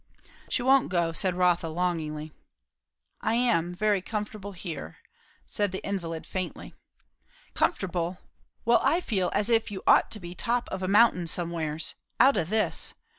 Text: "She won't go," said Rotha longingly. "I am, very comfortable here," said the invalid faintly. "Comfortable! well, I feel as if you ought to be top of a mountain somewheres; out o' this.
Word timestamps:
"She 0.49 0.63
won't 0.63 0.89
go," 0.89 1.11
said 1.11 1.35
Rotha 1.35 1.67
longingly. 1.69 2.31
"I 3.21 3.35
am, 3.35 3.71
very 3.71 4.01
comfortable 4.01 4.53
here," 4.53 4.97
said 5.45 5.71
the 5.71 5.85
invalid 5.87 6.25
faintly. 6.25 6.73
"Comfortable! 7.53 8.17
well, 8.65 8.79
I 8.81 8.99
feel 8.99 9.29
as 9.35 9.47
if 9.47 9.69
you 9.69 9.83
ought 9.85 10.09
to 10.09 10.19
be 10.19 10.33
top 10.33 10.67
of 10.69 10.81
a 10.81 10.87
mountain 10.87 11.27
somewheres; 11.27 11.93
out 12.19 12.35
o' 12.35 12.43
this. 12.43 12.95